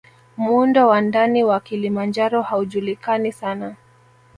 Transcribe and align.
Muundo 0.37 0.87
wa 0.87 1.01
ndani 1.01 1.43
wa 1.43 1.59
Kilimanjaro 1.59 2.41
haujulikani 2.41 3.31
sana 3.31 3.75